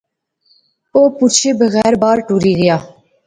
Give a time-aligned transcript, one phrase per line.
[0.95, 2.77] او پچھے بغیر بار ٹُری غیا